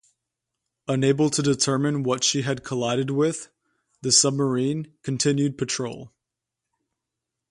[0.87, 3.51] Unable to determine what she had collided with,
[4.01, 6.11] the submarine continued patrol.